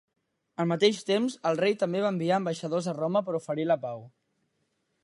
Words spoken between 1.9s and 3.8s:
va enviar ambaixadors a Roma per oferir la